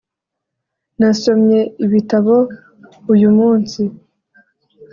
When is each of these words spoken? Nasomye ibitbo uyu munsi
Nasomye 0.99 1.59
ibitbo 1.85 2.37
uyu 3.13 3.29
munsi 3.37 3.81